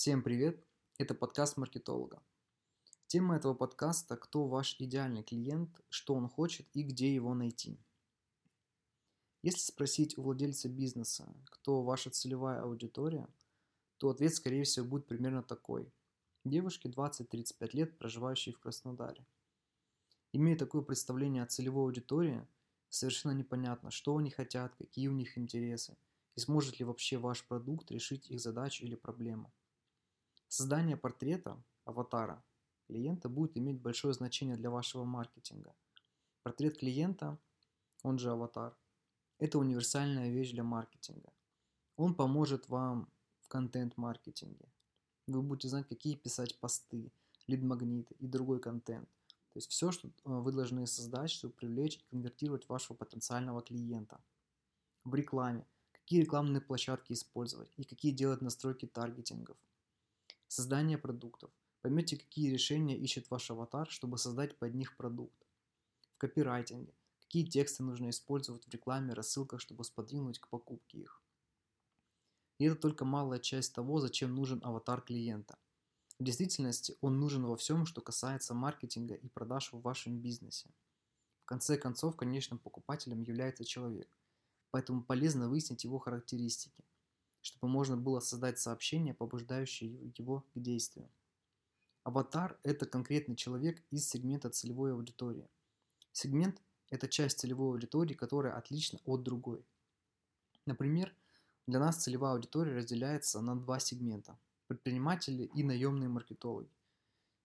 Всем 0.00 0.22
привет! 0.22 0.66
Это 0.96 1.14
подкаст 1.14 1.58
маркетолога. 1.58 2.22
Тема 3.06 3.36
этого 3.36 3.52
подкаста– 3.52 4.16
кто 4.16 4.48
ваш 4.48 4.76
идеальный 4.78 5.22
клиент, 5.22 5.78
что 5.90 6.14
он 6.14 6.26
хочет 6.26 6.66
и 6.72 6.82
где 6.84 7.14
его 7.14 7.34
найти. 7.34 7.78
Если 9.42 9.60
спросить 9.60 10.16
у 10.16 10.22
владельца 10.22 10.70
бизнеса, 10.70 11.30
кто 11.50 11.82
ваша 11.82 12.08
целевая 12.08 12.62
аудитория, 12.62 13.28
то 13.98 14.08
ответ, 14.08 14.34
скорее 14.34 14.64
всего, 14.64 14.86
будет 14.86 15.06
примерно 15.06 15.42
такой. 15.42 15.92
Девушки 16.46 16.86
20-35 16.86 17.68
лет, 17.74 17.98
проживающие 17.98 18.54
в 18.54 18.58
Краснодаре. 18.58 19.26
Имея 20.32 20.56
такое 20.56 20.80
представление 20.80 21.42
о 21.42 21.46
целевой 21.46 21.84
аудитории, 21.84 22.48
совершенно 22.88 23.32
непонятно, 23.32 23.90
что 23.90 24.16
они 24.16 24.30
хотят, 24.30 24.74
какие 24.76 25.08
у 25.08 25.12
них 25.12 25.36
интересы, 25.36 25.98
и 26.36 26.40
сможет 26.40 26.78
ли 26.78 26.86
вообще 26.86 27.18
ваш 27.18 27.46
продукт 27.46 27.90
решить 27.90 28.30
их 28.30 28.40
задачу 28.40 28.86
или 28.86 28.94
проблему. 28.94 29.52
Создание 30.52 30.96
портрета, 30.96 31.62
аватара, 31.84 32.44
клиента 32.88 33.28
будет 33.28 33.56
иметь 33.56 33.80
большое 33.80 34.14
значение 34.14 34.56
для 34.56 34.68
вашего 34.68 35.04
маркетинга. 35.04 35.76
Портрет 36.42 36.76
клиента, 36.76 37.38
он 38.02 38.18
же 38.18 38.32
аватар, 38.32 38.76
это 39.38 39.60
универсальная 39.60 40.28
вещь 40.28 40.50
для 40.50 40.64
маркетинга. 40.64 41.32
Он 41.94 42.16
поможет 42.16 42.68
вам 42.68 43.08
в 43.38 43.46
контент-маркетинге. 43.46 44.72
Вы 45.28 45.40
будете 45.40 45.68
знать, 45.68 45.86
какие 45.86 46.16
писать 46.16 46.58
посты, 46.58 47.12
лид-магниты 47.46 48.16
и 48.18 48.26
другой 48.26 48.58
контент. 48.58 49.08
То 49.52 49.58
есть 49.58 49.70
все, 49.70 49.92
что 49.92 50.08
э, 50.08 50.12
вы 50.24 50.50
должны 50.50 50.84
создать, 50.88 51.30
чтобы 51.30 51.54
привлечь 51.54 51.98
и 51.98 52.10
конвертировать 52.10 52.68
вашего 52.68 52.96
потенциального 52.96 53.62
клиента. 53.62 54.20
В 55.04 55.14
рекламе. 55.14 55.64
Какие 55.92 56.22
рекламные 56.22 56.60
площадки 56.60 57.12
использовать 57.12 57.72
и 57.76 57.84
какие 57.84 58.10
делать 58.10 58.40
настройки 58.40 58.86
таргетингов– 58.86 59.56
Создание 60.52 60.98
продуктов. 60.98 61.52
Поймете, 61.80 62.16
какие 62.16 62.50
решения 62.50 62.98
ищет 62.98 63.30
ваш 63.30 63.52
аватар, 63.52 63.88
чтобы 63.88 64.18
создать 64.18 64.58
под 64.58 64.74
них 64.74 64.96
продукт. 64.96 65.46
В 66.16 66.18
копирайтинге. 66.18 66.92
Какие 67.20 67.46
тексты 67.46 67.84
нужно 67.84 68.10
использовать 68.10 68.66
в 68.66 68.70
рекламе, 68.70 69.14
рассылках, 69.14 69.60
чтобы 69.60 69.84
сподвинуть 69.84 70.40
к 70.40 70.48
покупке 70.48 70.98
их. 70.98 71.22
И 72.58 72.64
это 72.64 72.74
только 72.74 73.04
малая 73.04 73.38
часть 73.38 73.76
того, 73.76 74.00
зачем 74.00 74.34
нужен 74.34 74.60
аватар 74.64 75.02
клиента. 75.02 75.56
В 76.18 76.24
действительности 76.24 76.96
он 77.00 77.20
нужен 77.20 77.46
во 77.46 77.56
всем, 77.56 77.86
что 77.86 78.00
касается 78.00 78.52
маркетинга 78.52 79.14
и 79.14 79.28
продаж 79.28 79.72
в 79.72 79.80
вашем 79.82 80.18
бизнесе. 80.18 80.68
В 81.42 81.44
конце 81.44 81.78
концов, 81.78 82.16
конечным 82.16 82.58
покупателем 82.58 83.22
является 83.22 83.64
человек, 83.64 84.10
поэтому 84.72 85.04
полезно 85.04 85.48
выяснить 85.48 85.84
его 85.84 86.00
характеристики– 86.00 86.82
чтобы 87.42 87.68
можно 87.68 87.96
было 87.96 88.20
создать 88.20 88.58
сообщение, 88.58 89.14
побуждающее 89.14 90.12
его 90.16 90.44
к 90.54 90.58
действию. 90.60 91.08
Аватар– 92.02 92.58
это 92.62 92.86
конкретный 92.86 93.36
человек 93.36 93.82
из 93.90 94.08
сегмента 94.08 94.50
целевой 94.50 94.92
аудитории. 94.92 95.48
Сегмент– 96.12 96.62
это 96.90 97.08
часть 97.08 97.38
целевой 97.38 97.72
аудитории, 97.72 98.14
которая 98.14 98.54
отлична 98.54 98.98
от 99.04 99.22
другой. 99.22 99.64
Например, 100.66 101.14
для 101.66 101.78
нас 101.78 102.02
целевая 102.02 102.34
аудитория 102.34 102.74
разделяется 102.74 103.40
на 103.40 103.54
два 103.54 103.78
сегмента– 103.78 104.38
предприниматели 104.66 105.44
и 105.54 105.62
наемные 105.62 106.08
маркетологи. 106.08 106.70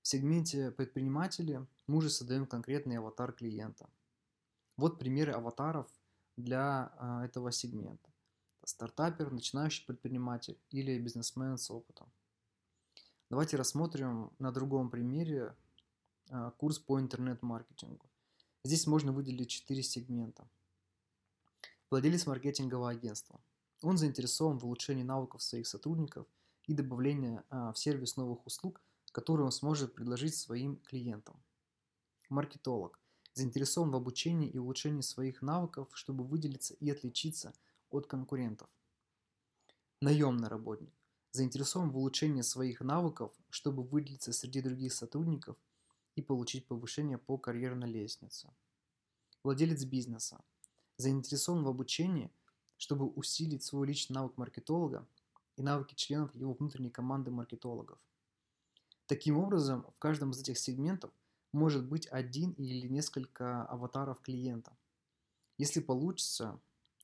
В 0.02 0.08
сегменте 0.08 0.72
предприниматели 0.72 1.66
мы 1.88 1.98
уже 1.98 2.10
создаем 2.10 2.46
конкретный 2.46 2.98
аватар 2.98 3.34
клиента. 3.34 3.90
Вот 4.78 5.00
примеры 5.00 5.32
аватаров 5.32 5.88
для 6.38 6.94
а, 6.98 7.26
этого 7.26 7.52
сегмента 7.52 8.15
стартапер, 8.66 9.32
начинающий 9.32 9.86
предприниматель 9.86 10.60
или 10.70 11.00
бизнесмен 11.00 11.58
с 11.58 11.70
опытом. 11.70 12.12
Давайте 13.30 13.58
рассмотрим 13.58 14.32
на 14.40 14.52
другом 14.52 14.90
примере 14.90 15.56
а, 16.30 16.52
курс 16.52 16.80
по 16.80 17.00
интернет-маркетингу. 17.00 18.10
Здесь 18.64 18.88
можно 18.88 19.12
выделить 19.12 19.50
четыре 19.50 19.84
сегмента. 19.84 20.48
Владелец 21.90 22.26
маркетингового 22.26 22.90
агентства. 22.90 23.40
Он 23.82 23.98
заинтересован 23.98 24.58
в 24.58 24.66
улучшении 24.66 25.04
навыков 25.04 25.44
своих 25.44 25.68
сотрудников 25.68 26.28
и 26.66 26.74
добавлении 26.74 27.42
а, 27.50 27.72
в 27.72 27.78
сервис 27.78 28.18
новых 28.18 28.46
услуг, 28.46 28.82
которые 29.12 29.46
он 29.46 29.52
сможет 29.52 29.94
предложить 29.94 30.36
своим 30.36 30.78
клиентам. 30.78 31.42
Маркетолог. 32.30 33.00
Заинтересован 33.34 33.92
в 33.92 33.96
обучении 33.96 34.50
и 34.50 34.58
улучшении 34.58 35.02
своих 35.02 35.42
навыков, 35.42 35.90
чтобы 35.94 36.24
выделиться 36.24 36.74
и 36.76 36.90
отличиться– 36.90 37.54
от 37.96 38.08
конкурентов. 38.08 38.70
Наемный 40.02 40.50
работник 40.50 40.94
заинтересован 41.32 41.92
в 41.92 41.98
улучшении 41.98 42.42
своих 42.42 42.82
навыков, 42.82 43.34
чтобы 43.50 43.84
выделиться 43.84 44.34
среди 44.34 44.62
других 44.62 44.94
сотрудников 44.94 45.58
и 46.16 46.22
получить 46.22 46.68
повышение 46.68 47.18
по 47.18 47.38
карьерной 47.38 47.90
лестнице. 47.90 48.50
Владелец 49.44 49.84
бизнеса 49.84 50.44
заинтересован 50.98 51.64
в 51.64 51.68
обучении, 51.68 52.32
чтобы 52.78 53.08
усилить 53.08 53.64
свой 53.64 53.88
личный 53.88 54.16
навык 54.16 54.38
маркетолога 54.38 55.08
и 55.58 55.62
навыки 55.62 55.96
членов 55.96 56.34
его 56.36 56.54
внутренней 56.54 56.90
команды 56.90 57.32
маркетологов. 57.32 58.00
Таким 59.06 59.38
образом, 59.38 59.84
в 59.84 60.00
каждом 60.00 60.32
из 60.32 60.40
этих 60.40 60.58
сегментов 60.58 61.12
может 61.52 61.86
быть 61.86 62.08
один 62.08 62.52
или 62.52 62.88
несколько 62.88 63.64
аватаров 63.66 64.20
клиента. 64.22 64.76
Если 65.58 65.80
получится, 65.80 66.60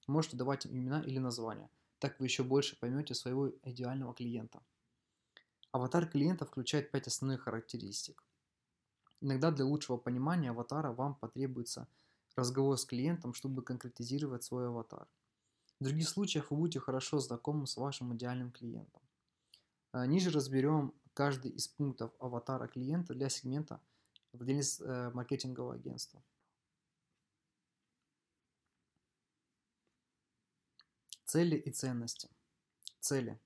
Можете 0.07 0.37
давать 0.37 0.65
им 0.65 0.73
имена 0.73 1.01
или 1.01 1.19
названия. 1.19 1.69
Так 1.99 2.19
вы 2.19 2.25
еще 2.25 2.43
больше 2.43 2.79
поймете 2.79 3.13
своего 3.13 3.51
идеального 3.63 4.13
клиента. 4.13 4.61
Аватар 5.71 6.07
клиента 6.07 6.45
включает 6.45 6.91
5 6.91 7.07
основных 7.07 7.41
характеристик. 7.43 8.23
Иногда 9.21 9.51
для 9.51 9.65
лучшего 9.65 9.97
понимания 9.97 10.49
аватара 10.49 10.91
вам 10.91 11.15
потребуется 11.15 11.87
разговор 12.35 12.77
с 12.77 12.85
клиентом, 12.85 13.33
чтобы 13.33 13.61
конкретизировать 13.61 14.43
свой 14.43 14.67
аватар. 14.67 15.07
В 15.79 15.83
других 15.83 16.09
случаях 16.09 16.51
вы 16.51 16.57
будете 16.57 16.79
хорошо 16.79 17.19
знакомы 17.19 17.67
с 17.67 17.77
вашим 17.77 18.15
идеальным 18.15 18.51
клиентом. 18.51 19.01
А, 19.91 20.05
ниже 20.05 20.31
разберем 20.31 20.93
каждый 21.13 21.51
из 21.51 21.67
пунктов 21.67 22.11
аватара 22.19 22.67
клиента 22.67 23.13
для 23.13 23.29
сегмента 23.29 23.79
владелец 24.33 24.79
э, 24.79 25.11
маркетингового 25.13 25.75
агентства. 25.75 26.21
Цели 31.31 31.55
и 31.55 31.71
ценности. 31.71 32.29
Цели. 32.99 33.39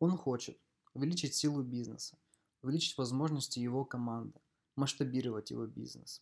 Он 0.00 0.16
хочет 0.16 0.58
увеличить 0.92 1.36
силу 1.36 1.62
бизнеса, 1.62 2.18
увеличить 2.62 2.98
возможности 2.98 3.60
его 3.60 3.84
команды, 3.84 4.40
масштабировать 4.74 5.52
его 5.52 5.64
бизнес. 5.68 6.20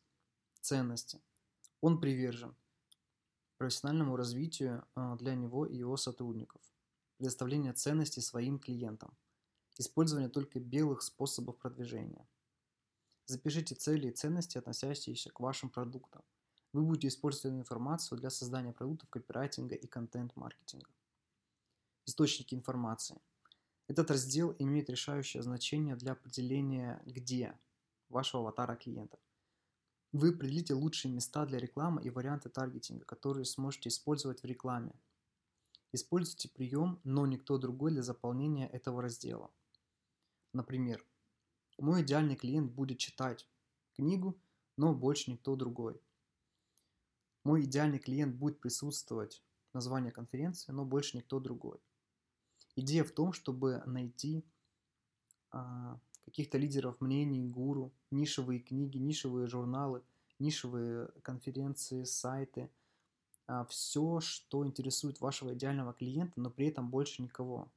Ценности. 0.61 1.23
Он 1.81 1.99
привержен 1.99 2.55
профессиональному 3.57 4.15
развитию 4.15 4.87
а, 4.95 5.17
для 5.17 5.35
него 5.35 5.65
и 5.65 5.75
его 5.75 5.97
сотрудников, 5.97 6.61
предоставление 7.17 7.73
ценностей 7.73 8.21
своим 8.21 8.59
клиентам, 8.59 9.17
использование 9.79 10.29
только 10.29 10.61
белых 10.61 11.01
способов 11.01 11.57
продвижения. 11.57 12.29
Запишите 13.25 13.75
цели 13.75 14.09
и 14.09 14.13
ценности, 14.13 14.59
относящиеся 14.59 15.31
к 15.31 15.41
вашим 15.41 15.71
продуктам– 15.71 16.23
вы 16.73 16.83
будете 16.83 17.09
использовать 17.09 17.47
эту 17.47 17.57
информацию 17.57 18.19
для 18.19 18.31
создания 18.31 18.73
продуктов 18.73 19.09
копирайтинга 19.11 19.75
и 19.75 19.87
контент-маркетинга. 19.87 20.91
Источники 22.07 22.55
информации. 22.55 23.21
Этот 23.89 24.11
раздел 24.11 24.55
имеет 24.59 24.89
решающее 24.89 25.43
значение 25.43 25.97
для 25.97 26.13
определения 26.13 27.03
где 27.07 27.59
вашего 28.09 28.43
аватара 28.43 28.77
клиента. 28.77 29.19
Вы 30.13 30.31
определите 30.31 30.75
лучшие 30.75 31.13
места 31.13 31.47
для 31.47 31.59
рекламы 31.59 32.03
и 32.03 32.11
варианты 32.11 32.49
таргетинга, 32.49 33.05
которые 33.05 33.45
сможете 33.45 33.89
использовать 33.89 34.43
в 34.43 34.47
рекламе. 34.47 34.93
Используйте 35.93 36.49
прием, 36.49 37.01
но 37.05 37.27
никто 37.27 37.59
другой 37.59 37.93
для 37.93 38.03
заполнения 38.03 38.69
этого 38.69 39.03
раздела. 39.03 39.51
Например, 40.53 41.05
мой 41.79 42.03
идеальный 42.03 42.37
клиент 42.37 42.73
будет 42.73 42.99
читать 42.99 43.49
книгу, 43.95 44.41
но 44.77 44.95
больше 44.95 45.31
никто 45.31 45.57
другой. 45.57 46.01
Мой 47.45 47.65
идеальный 47.65 47.99
клиент 47.99 48.37
будет 48.37 48.61
присутствовать 48.61 49.43
в 49.71 49.75
названии 49.75 50.11
конференции, 50.11 50.73
но 50.73 50.85
больше 50.85 51.17
никто 51.17 51.41
другой. 51.41 51.79
Идея 52.77 53.05
в 53.05 53.13
том, 53.13 53.33
чтобы 53.33 53.83
найти 53.87 54.45
а, 55.51 55.99
каких-то 56.25 56.59
лидеров 56.59 57.01
мнений, 57.01 57.43
гуру, 57.47 57.93
нишевые 58.11 58.61
книги, 58.61 58.99
нишевые 58.99 59.47
журналы, 59.47 60.03
нишевые 60.39 61.09
конференции, 61.23 62.05
сайты, 62.05 62.71
а, 63.47 63.65
все, 63.65 64.21
что 64.21 64.67
интересует 64.67 65.21
вашего 65.21 65.55
идеального 65.55 65.93
клиента, 65.93 66.41
но 66.41 66.51
при 66.51 66.67
этом 66.69 66.89
больше 66.91 67.23
никого. 67.23 67.69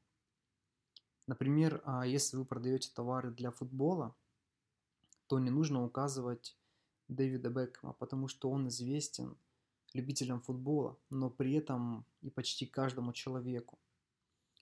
Например, 1.26 1.82
а, 1.86 2.06
если 2.06 2.38
вы 2.38 2.46
продаете 2.46 2.92
товары 2.94 3.32
для 3.32 3.50
футбола, 3.50 4.16
то 5.28 5.40
не 5.40 5.50
нужно 5.50 5.84
указывать 5.84 6.56
Дэвида 7.08 7.50
Бекхэма, 7.50 7.94
потому 7.94 8.28
что 8.28 8.50
он 8.50 8.68
известен 8.68 9.38
любителям 9.94 10.42
футбола, 10.42 10.98
но 11.10 11.30
при 11.30 11.54
этом 11.54 12.06
и 12.22 12.30
почти 12.30 12.66
каждому 12.66 13.14
человеку. 13.14 13.80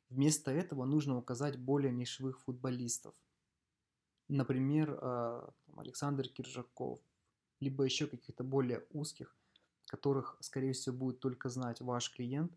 Вместо 0.09 0.51
этого 0.51 0.85
нужно 0.85 1.17
указать 1.17 1.57
более 1.57 1.93
нишевых 1.93 2.41
футболистов. 2.41 3.15
Например, 4.27 4.99
э, 5.01 5.49
Александр 5.77 6.27
Киржаков, 6.27 6.99
либо 7.59 7.83
еще 7.83 8.07
каких-то 8.07 8.43
более 8.43 8.85
узких, 8.91 9.35
которых, 9.87 10.37
скорее 10.41 10.73
всего, 10.73 10.95
будет 10.95 11.19
только 11.19 11.49
знать 11.49 11.81
ваш 11.81 12.11
клиент, 12.11 12.53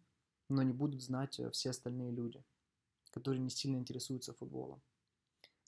но 0.49 0.62
не 0.62 0.73
будут 0.73 1.03
знать 1.03 1.38
э, 1.38 1.50
все 1.50 1.70
остальные 1.70 2.12
люди, 2.12 2.44
которые 3.11 3.41
не 3.41 3.50
сильно 3.50 3.77
интересуются 3.77 4.35
футболом. 4.35 4.82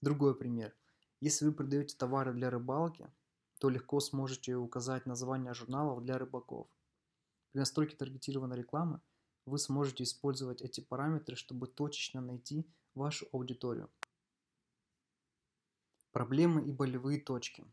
Другой 0.00 0.35
пример. 0.37 0.75
Если 1.20 1.47
вы 1.47 1.52
продаете 1.52 1.97
товары 1.97 2.35
для 2.35 2.50
рыбалки, 2.50 3.09
то 3.59 3.69
легко 3.69 4.00
сможете 4.00 4.56
указать 4.56 5.06
название 5.06 5.55
журналов 5.55 6.02
для 6.02 6.19
рыбаков. 6.19 6.69
При 7.56 7.61
настройке 7.61 7.97
таргетированной 7.97 8.58
рекламы 8.58 9.00
вы 9.47 9.58
сможете 9.58 10.05
использовать 10.05 10.61
эти 10.61 10.82
параметры, 10.82 11.37
чтобы 11.37 11.67
точечно 11.67 12.20
найти 12.20 12.67
вашу 12.94 13.26
аудиторию. 13.32 13.88
Проблемы 16.12 16.69
и 16.69 16.70
болевые 16.70 17.19
точки. 17.19 17.64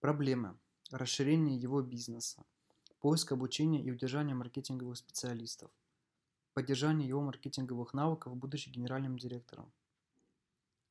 Проблемы. 0.00 0.58
Расширение 0.90 1.58
его 1.58 1.82
бизнеса. 1.82 2.42
Поиск 3.00 3.32
обучения 3.32 3.84
и 3.84 3.90
удержание 3.90 4.34
маркетинговых 4.34 4.96
специалистов. 4.96 5.70
Поддержание 6.54 7.06
его 7.06 7.20
маркетинговых 7.20 7.92
навыков, 7.92 8.34
будучи 8.34 8.70
генеральным 8.70 9.18
директором. 9.18 9.70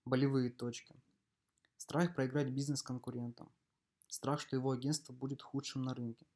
Болевые 0.05 0.51
точки. 0.51 0.93
Страх 1.77 2.13
проиграть 2.13 2.51
бизнес 2.51 2.83
конкурентам. 2.83 3.51
Страх, 4.07 4.41
что 4.41 4.55
его 4.55 4.69
агентство 4.69 5.11
будет 5.11 5.41
худшим 5.41 5.81
на 5.81 5.95
рынке. 5.95 6.27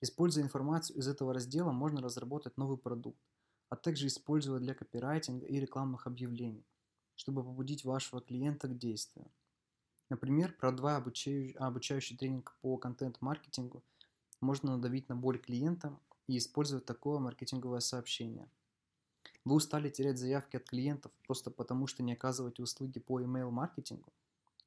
Используя 0.00 0.44
информацию 0.44 0.96
из 0.96 1.08
этого 1.08 1.34
раздела, 1.34 1.72
можно 1.72 2.00
разработать 2.00 2.56
новый 2.56 2.78
продукт, 2.78 3.20
а 3.68 3.76
также 3.76 4.06
использовать 4.06 4.62
для 4.62 4.74
копирайтинга 4.74 5.46
и 5.46 5.58
рекламных 5.58 6.06
объявлений, 6.06 6.64
чтобы 7.16 7.42
побудить 7.42 7.84
вашего 7.84 8.20
клиента 8.20 8.68
к 8.68 8.78
действию. 8.78 9.26
Например, 10.08 10.54
продавая 10.58 10.96
обучающий, 10.96 11.52
обучающий 11.58 12.16
тренинг 12.16 12.56
по 12.62 12.78
контент-маркетингу, 12.78 13.82
можно 14.40 14.76
надавить 14.76 15.08
на 15.08 15.16
боль 15.16 15.38
клиента 15.38 15.98
и 16.28 16.38
использовать 16.38 16.86
такое 16.86 17.18
маркетинговое 17.18 17.80
сообщение. 17.80 18.48
Вы 19.44 19.56
устали 19.56 19.90
терять 19.90 20.18
заявки 20.18 20.56
от 20.56 20.64
клиентов 20.64 21.10
просто 21.26 21.50
потому, 21.50 21.86
что 21.88 22.02
не 22.02 22.12
оказываете 22.12 22.62
услуги 22.62 23.00
по 23.00 23.20
email-маркетингу? 23.20 24.12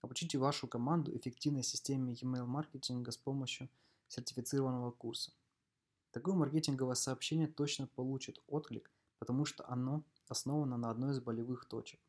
Обучите 0.01 0.38
вашу 0.38 0.68
команду 0.68 1.16
эффективной 1.16 1.63
системе 1.63 2.13
email-маркетинга 2.13 3.12
с 3.12 3.18
помощью 3.18 3.69
сертифицированного 4.12 4.92
курса. 4.92 5.31
Такое 6.12 6.36
маркетинговое 6.36 6.96
сообщение 6.96 7.48
точно 7.48 7.88
получит 7.88 8.40
отклик, 8.48 8.92
потому 9.19 9.46
что 9.46 9.68
оно 9.69 10.04
основано 10.28 10.78
на 10.78 10.90
одной 10.90 11.12
из 11.12 11.22
болевых 11.22 11.66
точек. 11.66 12.00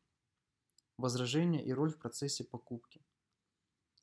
Возражение 0.97 1.63
и 1.63 1.71
роль 1.71 1.91
в 1.91 1.97
процессе 1.97 2.43
покупки. 2.43 3.01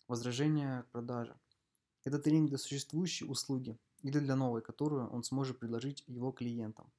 Возражение 0.09 0.85
к 0.85 0.91
продаже. 0.91 1.39
Это 2.05 2.19
тренинг 2.19 2.49
для 2.49 2.59
существующей 2.59 3.27
услуги 3.27 3.79
или 4.01 4.19
для 4.19 4.35
новой, 4.35 4.63
которую 4.63 5.11
он 5.11 5.23
сможет 5.23 5.59
предложить 5.59 6.03
его 6.07 6.33
клиентам. 6.33 6.91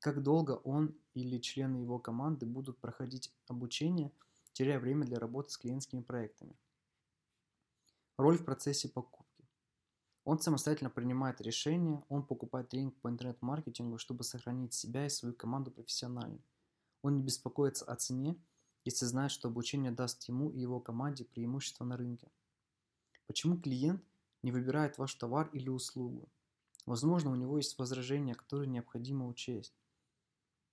Как 0.00 0.22
долго 0.22 0.52
он 0.64 0.98
или 1.14 1.38
члены 1.38 1.76
его 1.76 2.00
команды 2.00 2.46
будут 2.46 2.80
проходить 2.80 3.32
обучение, 3.46 4.10
теряя 4.52 4.80
время 4.80 5.06
для 5.06 5.20
работы 5.20 5.50
с 5.50 5.56
клиентскими 5.56 6.02
проектами. 6.02 6.56
Роль 8.16 8.38
в 8.38 8.44
процессе 8.44 8.88
покупки. 8.88 9.31
Он 10.24 10.38
самостоятельно 10.38 10.90
принимает 10.90 11.40
решения, 11.40 12.04
он 12.08 12.24
покупает 12.24 12.68
тренинг 12.68 12.94
по 13.00 13.08
интернет-маркетингу, 13.08 13.98
чтобы 13.98 14.22
сохранить 14.22 14.72
себя 14.72 15.06
и 15.06 15.10
свою 15.10 15.34
команду 15.34 15.72
профессионально. 15.72 16.38
Он 17.02 17.16
не 17.16 17.22
беспокоится 17.22 17.84
о 17.86 17.96
цене, 17.96 18.40
если 18.84 19.04
знает, 19.04 19.32
что 19.32 19.48
обучение 19.48 19.90
даст 19.90 20.22
ему 20.28 20.50
и 20.50 20.60
его 20.60 20.78
команде 20.78 21.24
преимущество 21.24 21.84
на 21.84 21.96
рынке. 21.96 22.30
Почему 23.26 23.60
клиент 23.60 24.04
не 24.42 24.52
выбирает 24.52 24.96
ваш 24.96 25.12
товар 25.14 25.48
или 25.52 25.68
услугу? 25.68 26.28
Возможно, 26.86 27.32
у 27.32 27.36
него 27.36 27.56
есть 27.56 27.76
возражения, 27.78 28.34
которые 28.34 28.68
необходимо 28.68 29.26
учесть. 29.26 29.74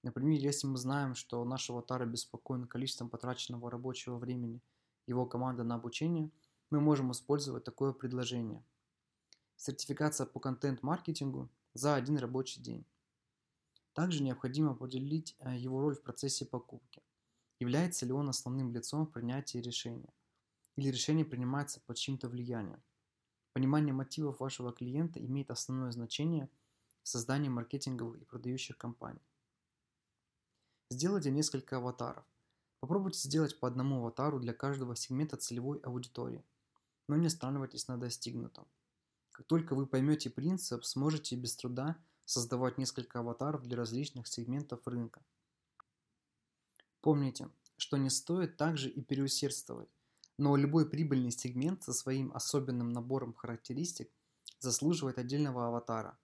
Например, 0.03 0.39
если 0.39 0.67
мы 0.67 0.77
знаем, 0.77 1.15
что 1.15 1.43
наш 1.43 1.69
аватар 1.71 2.03
обеспокоен 2.03 2.67
количеством 2.67 3.09
потраченного 3.09 3.71
рабочего 3.71 4.17
времени 4.17 4.61
его 5.07 5.25
команды 5.25 5.63
на 5.63 5.75
обучение, 5.75 6.31
мы 6.69 6.79
можем 6.79 7.11
использовать 7.11 7.63
такое 7.63 7.93
предложение– 7.93 8.63
сертификация 9.59 10.25
по 10.25 10.39
контент-маркетингу 10.39 11.49
за 11.73 11.95
один 11.95 12.17
рабочий 12.17 12.61
день. 12.61 12.85
Также 13.93 14.23
необходимо 14.23 14.71
определить 14.71 15.35
э, 15.39 15.57
его 15.57 15.81
роль 15.81 15.95
в 15.95 16.01
процессе 16.01 16.45
покупки. 16.45 17.03
Является 17.59 18.05
ли 18.05 18.13
он 18.13 18.29
основным 18.29 18.71
лицом 18.71 19.05
в 19.05 19.11
принятии 19.11 19.57
решения? 19.57 20.13
Или 20.77 20.87
решение 20.87 21.25
принимается 21.25 21.81
под 21.81 21.97
чьим-то 21.97 22.29
влиянием? 22.29 22.81
Понимание 23.51 23.93
мотивов 23.93 24.39
вашего 24.39 24.71
клиента 24.71 25.19
имеет 25.19 25.51
основное 25.51 25.91
значение 25.91 26.49
в 27.03 27.09
создании 27.09 27.49
маркетинговых 27.49 28.21
и 28.21 28.25
продающих 28.25 28.77
компаний. 28.77 29.27
Сделайте 30.89 31.31
несколько 31.31 31.77
аватаров. 31.77 32.23
Попробуйте 32.79 33.19
сделать 33.19 33.59
по 33.59 33.67
одному 33.67 33.97
аватару 33.97 34.39
для 34.39 34.53
каждого 34.53 34.95
сегмента 34.95 35.35
целевой 35.35 35.79
аудитории, 35.79 36.45
но 37.09 37.17
не 37.17 37.27
останавливайтесь 37.27 37.89
на 37.89 37.97
достигнутом. 37.97 38.65
Как 39.39 39.47
только 39.47 39.73
вы 39.73 39.87
поймете 39.87 40.29
принцип, 40.29 40.83
сможете 40.83 41.37
без 41.37 41.55
труда 41.55 41.95
создавать 42.25 42.77
несколько 42.77 43.19
аватаров 43.19 43.63
для 43.63 43.77
различных 43.77 44.27
сегментов 44.27 44.85
рынка. 44.85 45.23
Помните, 46.99 47.49
что 47.77 47.95
не 47.95 48.09
стоит 48.09 48.57
также 48.57 48.89
и 48.89 49.01
переусердствовать, 49.01 49.87
но 50.37 50.57
любой 50.57 50.89
прибыльный 50.89 51.31
сегмент 51.31 51.83
со 51.83 51.93
своим 51.93 52.33
особенным 52.33 52.89
набором 52.89 53.33
характеристик 53.33 54.11
заслуживает 54.59 55.17
отдельного 55.17 55.67
аватара. 55.67 56.19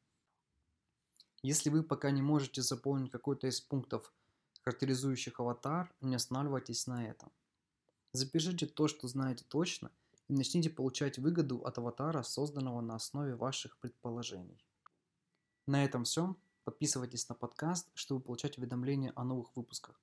Если 1.41 1.69
вы 1.69 1.83
пока 1.83 2.11
не 2.11 2.21
можете 2.21 2.61
заполнить 2.63 3.11
какой-то 3.11 3.47
из 3.47 3.61
пунктов, 3.61 4.13
характеризующих 4.63 5.39
аватар, 5.39 5.89
не 6.01 6.15
останавливайтесь 6.15 6.85
на 6.85 7.07
этом. 7.07 7.31
Запишите 8.11 8.65
то, 8.65 8.89
что 8.89 9.07
знаете 9.07 9.45
точно– 9.47 9.89
и 10.27 10.33
начните 10.33 10.69
получать 10.69 11.17
выгоду 11.19 11.59
от 11.65 11.77
аватара, 11.77 12.23
созданного 12.23 12.81
на 12.81 12.95
основе 12.95 13.35
ваших 13.35 13.77
предположений. 13.77 14.65
На 15.67 15.83
этом 15.83 16.03
все. 16.03 16.35
Подписывайтесь 16.63 17.29
на 17.29 17.35
подкаст, 17.35 17.89
чтобы 17.93 18.21
получать 18.21 18.57
уведомления 18.57 19.13
о 19.15 19.23
новых 19.23 19.55
выпусках. 19.55 20.01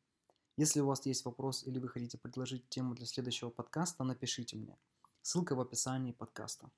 Если 0.56 0.80
у 0.80 0.86
вас 0.86 1.06
есть 1.06 1.24
вопрос 1.24 1.64
или 1.64 1.78
вы 1.78 1.88
хотите 1.88 2.18
предложить 2.18 2.68
тему 2.68 2.94
для 2.94 3.06
следующего 3.06 3.50
подкаста, 3.50 4.04
напишите 4.04 4.56
мне. 4.56 4.76
Ссылка 5.22 5.54
в 5.54 5.60
описании 5.60 6.12
подкаста. 6.12 6.70